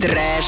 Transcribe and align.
Trash, 0.00 0.46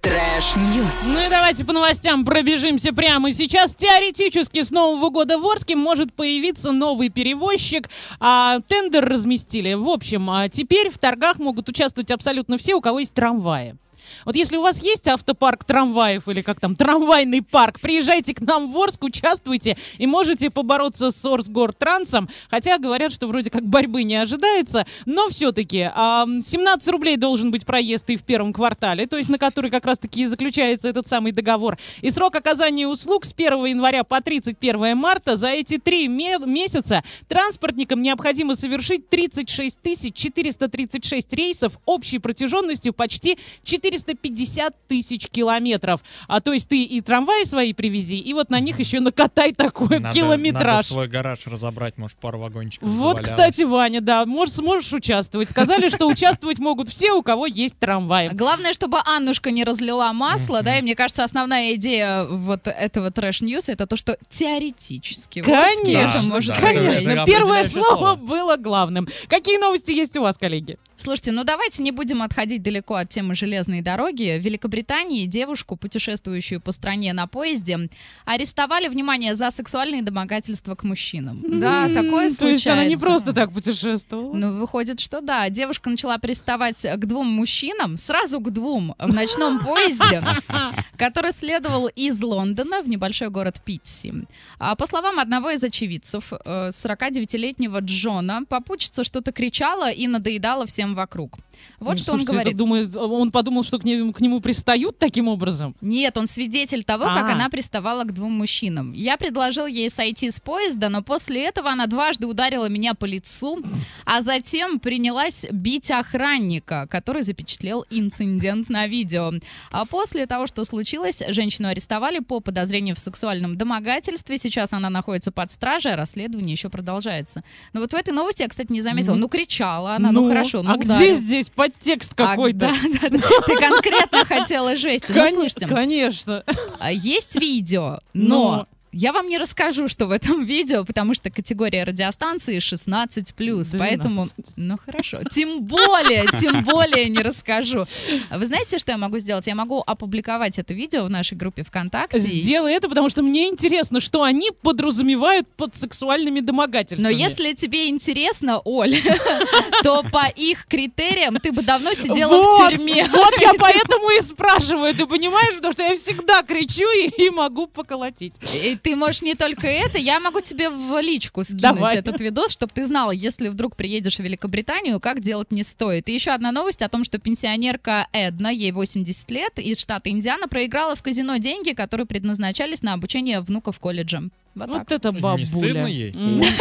trash, 0.00 0.56
news. 0.56 0.94
Ну 1.06 1.26
и 1.26 1.28
давайте 1.28 1.64
по 1.64 1.72
новостям 1.72 2.24
пробежимся 2.24 2.92
прямо 2.92 3.32
сейчас. 3.32 3.74
Теоретически 3.74 4.62
с 4.62 4.70
Нового 4.70 5.10
года 5.10 5.38
в 5.38 5.46
Орске 5.46 5.74
может 5.74 6.12
появиться 6.12 6.70
новый 6.70 7.08
перевозчик. 7.08 7.88
А, 8.20 8.60
тендер 8.68 9.04
разместили. 9.04 9.74
В 9.74 9.88
общем, 9.88 10.30
а 10.30 10.48
теперь 10.48 10.90
в 10.90 10.98
торгах 10.98 11.38
могут 11.38 11.68
участвовать 11.68 12.10
абсолютно 12.10 12.56
все, 12.56 12.74
у 12.74 12.80
кого 12.80 13.00
есть 13.00 13.14
трамваи. 13.14 13.76
Вот 14.24 14.36
если 14.36 14.56
у 14.56 14.62
вас 14.62 14.82
есть 14.82 15.08
автопарк 15.08 15.64
трамваев 15.64 16.28
или 16.28 16.42
как 16.42 16.60
там, 16.60 16.76
трамвайный 16.76 17.42
парк, 17.42 17.80
приезжайте 17.80 18.34
к 18.34 18.40
нам 18.40 18.72
в 18.72 18.78
Орск, 18.78 19.04
участвуйте 19.04 19.76
и 19.98 20.06
можете 20.06 20.50
побороться 20.50 21.10
с 21.10 21.24
Орсгортрансом. 21.24 22.28
Хотя 22.50 22.78
говорят, 22.78 23.12
что 23.12 23.26
вроде 23.26 23.50
как 23.50 23.64
борьбы 23.64 24.02
не 24.04 24.16
ожидается, 24.16 24.86
но 25.06 25.28
все-таки 25.28 25.90
17 25.94 26.88
рублей 26.88 27.16
должен 27.16 27.50
быть 27.50 27.66
проезд 27.66 28.08
и 28.10 28.16
в 28.16 28.22
первом 28.24 28.52
квартале, 28.52 29.06
то 29.06 29.16
есть 29.16 29.28
на 29.28 29.38
который 29.38 29.70
как 29.70 29.84
раз-таки 29.84 30.22
и 30.22 30.26
заключается 30.26 30.88
этот 30.88 31.08
самый 31.08 31.32
договор. 31.32 31.78
И 32.00 32.10
срок 32.10 32.36
оказания 32.36 32.86
услуг 32.86 33.24
с 33.24 33.32
1 33.32 33.64
января 33.66 34.04
по 34.04 34.20
31 34.20 34.96
марта. 34.96 35.36
За 35.36 35.48
эти 35.48 35.78
три 35.78 36.08
месяца 36.08 37.02
транспортникам 37.28 38.02
необходимо 38.02 38.54
совершить 38.54 39.08
36 39.08 40.14
436 40.14 41.32
рейсов 41.32 41.78
общей 41.84 42.18
протяженностью 42.18 42.92
почти 42.92 43.38
4 43.62 43.93
450 43.94 44.74
тысяч 44.88 45.28
километров. 45.28 46.00
А 46.28 46.40
то 46.40 46.52
есть 46.52 46.68
ты 46.68 46.82
и 46.82 47.00
трамваи 47.00 47.44
свои 47.44 47.72
привези, 47.72 48.18
и 48.18 48.34
вот 48.34 48.50
на 48.50 48.60
них 48.60 48.78
еще 48.78 49.00
накатай 49.00 49.52
такой 49.52 50.00
надо, 50.00 50.14
километраж. 50.14 50.76
Надо 50.76 50.82
свой 50.84 51.08
гараж 51.08 51.46
разобрать, 51.46 51.96
может, 51.96 52.16
пару 52.18 52.38
вагончиков 52.38 52.88
Вот, 52.88 53.16
завалялось. 53.16 53.28
кстати, 53.28 53.62
Ваня, 53.62 54.00
да, 54.00 54.26
можешь, 54.26 54.54
сможешь 54.54 54.92
участвовать. 54.92 55.50
Сказали, 55.50 55.88
что 55.88 56.06
участвовать 56.06 56.58
могут 56.58 56.88
все, 56.88 57.12
у 57.12 57.22
кого 57.22 57.46
есть 57.46 57.78
трамвай. 57.78 58.30
Главное, 58.30 58.72
чтобы 58.72 58.98
Аннушка 59.04 59.50
не 59.50 59.64
разлила 59.64 60.12
масло, 60.12 60.62
да, 60.62 60.78
и 60.78 60.82
мне 60.82 60.94
кажется, 60.94 61.24
основная 61.24 61.74
идея 61.74 62.24
вот 62.24 62.66
этого 62.66 63.10
трэш-ньюса 63.10 63.72
это 63.72 63.86
то, 63.86 63.96
что 63.96 64.18
теоретически. 64.30 65.42
Конечно, 65.42 66.22
может 66.22 66.56
конечно. 66.56 67.24
Первое 67.24 67.64
слово. 67.64 68.16
было 68.16 68.56
главным. 68.56 69.08
Какие 69.28 69.58
новости 69.58 69.92
есть 69.92 70.16
у 70.16 70.22
вас, 70.22 70.36
коллеги? 70.38 70.78
Слушайте, 71.04 71.32
ну 71.32 71.44
давайте 71.44 71.82
не 71.82 71.90
будем 71.90 72.22
отходить 72.22 72.62
далеко 72.62 72.94
от 72.94 73.10
темы 73.10 73.34
железной 73.34 73.82
дороги. 73.82 74.38
В 74.40 74.42
Великобритании 74.42 75.26
девушку, 75.26 75.76
путешествующую 75.76 76.62
по 76.62 76.72
стране 76.72 77.12
на 77.12 77.26
поезде, 77.26 77.90
арестовали, 78.24 78.88
внимание, 78.88 79.34
за 79.34 79.50
сексуальные 79.50 80.00
домогательства 80.00 80.74
к 80.74 80.82
мужчинам. 80.82 81.44
Да, 81.60 81.88
такое 81.88 82.30
случается. 82.30 82.38
То 82.38 82.48
есть 82.48 82.66
она 82.68 82.86
не 82.86 82.96
просто 82.96 83.34
так 83.34 83.52
путешествовала. 83.52 84.32
Ну, 84.32 84.58
выходит, 84.58 84.98
что 84.98 85.20
да. 85.20 85.50
Девушка 85.50 85.90
начала 85.90 86.16
приставать 86.16 86.80
к 86.80 87.04
двум 87.04 87.26
мужчинам, 87.26 87.98
сразу 87.98 88.40
к 88.40 88.50
двум, 88.50 88.94
в 88.98 89.12
ночном 89.12 89.58
поезде, 89.58 90.22
который 90.96 91.32
следовал 91.32 91.88
из 91.88 92.22
Лондона 92.22 92.80
в 92.80 92.88
небольшой 92.88 93.28
город 93.28 93.60
Питси. 93.62 94.24
А 94.58 94.74
по 94.74 94.86
словам 94.86 95.18
одного 95.18 95.50
из 95.50 95.62
очевидцев, 95.62 96.32
э, 96.32 96.70
49-летнего 96.70 97.80
Джона, 97.80 98.46
попутчица 98.48 99.04
что-то 99.04 99.32
кричала 99.32 99.90
и 99.90 100.06
надоедала 100.06 100.64
всем 100.64 100.93
вокруг. 100.94 101.36
Вот 101.80 101.92
Ну, 101.92 101.98
что 101.98 102.12
он 102.12 102.18
слушайте, 102.20 102.32
говорит. 102.32 102.48
это 102.48 102.58
думает, 102.58 102.96
он 102.96 103.30
подумал, 103.30 103.62
что 103.62 103.78
к 103.78 103.84
нему, 103.84 104.12
к 104.12 104.20
нему 104.20 104.40
пристают 104.40 104.98
таким 104.98 105.28
образом. 105.28 105.74
Нет, 105.80 106.16
он 106.16 106.26
свидетель 106.26 106.84
того, 106.84 107.04
как 107.04 107.24
А. 107.28 107.32
она 107.32 107.48
приставала 107.48 108.04
к 108.04 108.12
двум 108.12 108.32
мужчинам. 108.32 108.92
Я 108.92 109.16
предложил 109.16 109.66
ей 109.66 109.90
сойти 109.90 110.30
с 110.30 110.40
поезда, 110.40 110.88
но 110.88 111.02
после 111.02 111.44
этого 111.44 111.70
она 111.70 111.86
дважды 111.86 112.26
ударила 112.26 112.68
меня 112.68 112.94
по 112.94 113.04
лицу, 113.04 113.62
а 114.04 114.22
затем 114.22 114.78
принялась 114.80 115.46
бить 115.50 115.90
охранника, 115.90 116.86
который 116.90 117.22
запечатлел 117.22 117.84
инцидент 117.90 118.68
на 118.68 118.86
видео. 118.86 119.32
А 119.70 119.84
после 119.84 120.26
того, 120.26 120.46
что 120.46 120.64
случилось, 120.64 121.22
женщину 121.28 121.68
арестовали 121.68 122.20
по 122.20 122.40
подозрению 122.40 122.94
в 122.96 123.00
сексуальном 123.00 123.56
домогательстве. 123.56 124.38
Сейчас 124.38 124.72
она 124.72 124.90
находится 124.90 125.32
под 125.32 125.50
стражей, 125.50 125.92
а 125.94 125.96
расследование 125.96 126.52
еще 126.52 126.68
продолжается. 126.68 127.42
Но 127.72 127.80
вот 127.80 127.92
в 127.92 127.94
этой 127.96 128.12
новости 128.12 128.42
я, 128.42 128.48
кстати, 128.48 128.70
не 128.72 128.80
заметила. 128.80 129.14
Ну. 129.14 129.24
Ну, 129.24 129.28
кричала 129.28 129.96
она, 129.96 130.12
ну, 130.12 130.28
хорошо, 130.28 130.62
ну 130.62 130.70
а 130.74 130.76
где 130.78 131.14
здесь 131.14 131.48
подтекст 131.50 132.12
А, 132.16 132.28
какой-то? 132.28 132.58
да, 132.58 132.72
да, 133.02 133.08
да. 133.10 133.28
Ты 133.46 133.56
конкретно 133.56 134.24
хотела 134.24 134.76
жести. 134.76 135.06
Ну, 135.08 135.14
Конечно, 135.14 135.40
слушайте, 135.40 135.66
конечно. 135.66 136.44
а, 136.78 136.92
Есть 136.92 137.36
видео, 137.36 138.00
но 138.12 138.38
Но. 138.56 138.66
Я 138.94 139.12
вам 139.12 139.28
не 139.28 139.38
расскажу, 139.38 139.88
что 139.94 140.06
в 140.06 140.10
этом 140.10 140.44
видео, 140.44 140.84
потому 140.84 141.14
что 141.14 141.30
категория 141.30 141.84
радиостанции 141.84 142.58
16+, 142.58 143.78
поэтому, 143.78 144.28
12. 144.36 144.56
ну 144.56 144.78
хорошо, 144.84 145.18
тем 145.30 145.62
более, 145.62 146.26
тем 146.40 146.64
более 146.64 147.08
не 147.08 147.18
расскажу. 147.18 147.86
Вы 148.30 148.46
знаете, 148.46 148.78
что 148.78 148.92
я 148.92 148.98
могу 148.98 149.18
сделать? 149.18 149.46
Я 149.46 149.54
могу 149.54 149.82
опубликовать 149.86 150.58
это 150.58 150.74
видео 150.74 151.04
в 151.04 151.10
нашей 151.10 151.36
группе 151.36 151.64
ВКонтакте. 151.64 152.18
Сделай 152.18 152.74
это, 152.74 152.88
потому 152.88 153.08
что 153.08 153.22
мне 153.22 153.48
интересно, 153.48 154.00
что 154.00 154.22
они 154.22 154.50
подразумевают 154.62 155.48
под 155.56 155.74
сексуальными 155.74 156.40
Но 156.40 156.46
домогательствами. 156.46 157.12
если 157.12 157.52
тебе 157.52 157.88
интересно, 157.88 158.60
Оль, 158.64 158.96
то 159.82 160.02
по 160.12 160.28
их 160.28 160.66
критериям 160.66 161.36
ты 161.36 161.52
бы 161.52 161.62
давно 161.62 161.94
сидела 161.94 162.36
вот, 162.36 162.62
в 162.62 162.70
тюрьме. 162.70 163.06
Вот 163.10 163.32
я 163.40 163.52
поэтому 163.58 164.10
и 164.18 164.20
спрашиваю, 164.20 164.94
ты 164.94 165.06
понимаешь, 165.06 165.54
потому 165.56 165.72
что 165.72 165.82
я 165.82 165.96
всегда 165.96 166.42
кричу 166.42 166.86
и, 166.98 167.26
и 167.26 167.30
могу 167.30 167.66
поколотить. 167.66 168.34
И 168.62 168.76
ты 168.84 168.96
можешь 168.96 169.22
не 169.22 169.34
только 169.34 169.66
это, 169.66 169.96
я 169.98 170.20
могу 170.20 170.40
тебе 170.42 170.68
в 170.68 171.00
личку 171.00 171.42
скинуть 171.42 171.62
Давай. 171.62 171.96
этот 171.96 172.20
видос, 172.20 172.52
чтобы 172.52 172.70
ты 172.74 172.86
знала, 172.86 173.10
если 173.10 173.48
вдруг 173.48 173.76
приедешь 173.76 174.16
в 174.16 174.22
Великобританию, 174.22 175.00
как 175.00 175.20
делать 175.20 175.50
не 175.50 175.64
стоит. 175.64 176.08
И 176.10 176.12
еще 176.12 176.32
одна 176.32 176.52
новость 176.52 176.82
о 176.82 176.88
том, 176.90 177.02
что 177.02 177.18
пенсионерка 177.18 178.06
Эдна, 178.12 178.48
ей 178.48 178.72
80 178.72 179.30
лет, 179.30 179.58
из 179.58 179.80
штата 179.80 180.10
Индиана, 180.10 180.48
проиграла 180.48 180.94
в 180.94 181.02
казино 181.02 181.38
деньги, 181.38 181.70
которые 181.70 182.06
предназначались 182.06 182.82
на 182.82 182.92
обучение 182.92 183.40
внуков 183.40 183.80
колледжа. 183.80 184.22
Вот 184.54 184.66
так. 184.70 184.78
Вот 184.78 184.92
это 184.92 185.12
Не 185.12 185.20
бабуля. 185.20 185.46
стыдно 185.46 185.86
ей? 185.86 186.14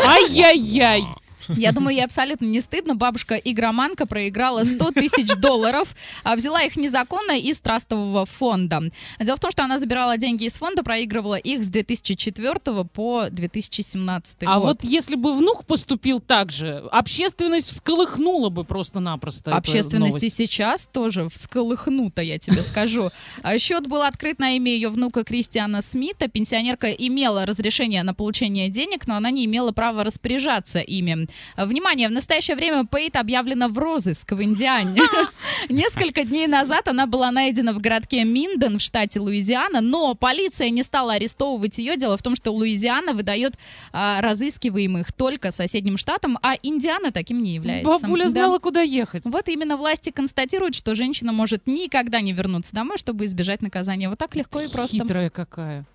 Ай-яй-яй. 0.05 1.03
Я 1.49 1.71
думаю, 1.71 1.95
ей 1.95 2.03
абсолютно 2.03 2.45
не 2.45 2.61
стыдно. 2.61 2.95
Бабушка 2.95 3.35
игроманка 3.35 4.05
проиграла 4.05 4.63
100 4.63 4.91
тысяч 4.91 5.35
долларов, 5.37 5.95
а 6.23 6.35
взяла 6.35 6.61
их 6.63 6.75
незаконно 6.75 7.37
из 7.37 7.59
трастового 7.59 8.25
фонда. 8.25 8.81
Дело 9.19 9.35
в 9.35 9.39
том, 9.39 9.51
что 9.51 9.63
она 9.63 9.79
забирала 9.79 10.17
деньги 10.17 10.45
из 10.45 10.53
фонда, 10.53 10.83
проигрывала 10.83 11.35
их 11.35 11.63
с 11.63 11.69
2004 11.69 12.59
по 12.93 13.25
2017 13.29 14.37
А 14.45 14.59
год. 14.59 14.67
вот 14.67 14.83
если 14.83 15.15
бы 15.15 15.33
внук 15.33 15.65
поступил 15.65 16.19
так 16.19 16.51
же, 16.51 16.83
общественность 16.91 17.69
всколыхнула 17.69 18.49
бы 18.49 18.63
просто-напросто. 18.63 19.55
Общественность 19.55 20.23
и 20.23 20.29
сейчас 20.29 20.87
тоже 20.91 21.29
всколыхнута, 21.29 22.21
я 22.21 22.37
тебе 22.39 22.63
скажу. 22.63 23.09
А 23.41 23.57
Счет 23.57 23.87
был 23.87 24.01
открыт 24.01 24.39
на 24.39 24.55
имя 24.55 24.71
ее 24.71 24.89
внука 24.89 25.23
Кристиана 25.23 25.81
Смита. 25.81 26.27
Пенсионерка 26.27 26.91
имела 26.91 27.45
разрешение 27.45 28.03
на 28.03 28.13
получение 28.13 28.69
денег, 28.69 29.07
но 29.07 29.15
она 29.15 29.31
не 29.31 29.45
имела 29.45 29.71
права 29.71 30.03
распоряжаться 30.03 30.79
ими. 30.79 31.27
Внимание, 31.57 32.07
в 32.07 32.11
настоящее 32.11 32.55
время 32.55 32.85
Пейт 32.85 33.15
объявлена 33.15 33.67
в 33.67 33.77
розыск 33.77 34.31
в 34.31 34.41
Индиане. 34.41 35.01
Несколько 35.69 36.23
дней 36.23 36.47
назад 36.47 36.87
она 36.87 37.05
была 37.07 37.31
найдена 37.31 37.73
в 37.73 37.79
городке 37.79 38.23
Минден 38.23 38.79
в 38.79 38.81
штате 38.81 39.19
Луизиана, 39.19 39.81
но 39.81 40.15
полиция 40.15 40.69
не 40.69 40.83
стала 40.83 41.13
арестовывать 41.13 41.77
ее. 41.77 41.97
Дело 41.97 42.17
в 42.17 42.21
том, 42.23 42.35
что 42.35 42.51
Луизиана 42.51 43.13
выдает 43.13 43.53
а, 43.91 44.21
разыскиваемых 44.21 45.11
только 45.13 45.51
соседним 45.51 45.97
штатам, 45.97 46.37
а 46.41 46.55
Индиана 46.61 47.11
таким 47.11 47.41
не 47.41 47.55
является. 47.55 47.89
Бабуля 47.89 48.23
Да. 48.25 48.29
знала, 48.29 48.59
куда 48.59 48.81
ехать. 48.81 49.23
Вот 49.25 49.47
именно 49.49 49.77
власти 49.77 50.11
констатируют, 50.11 50.75
что 50.75 50.95
женщина 50.95 51.31
может 51.31 51.67
никогда 51.67 52.21
не 52.21 52.33
вернуться 52.33 52.73
домой, 52.73 52.97
чтобы 52.97 53.25
избежать 53.25 53.61
наказания. 53.61 54.09
Вот 54.09 54.19
так 54.19 54.35
легко 54.35 54.59
и 54.61 54.67
просто. 54.67 54.97
Хитрая 54.97 55.29
какая. 55.29 55.85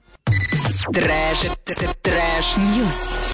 Трэш, 0.93 1.39
трэш, 2.03 2.57
ньюс. 2.57 3.27